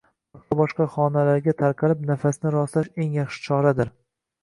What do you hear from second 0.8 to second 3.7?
xonalarga tarqalib, nafasni rostlash eng yaxshi